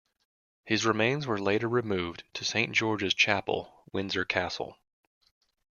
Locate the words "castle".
4.25-4.79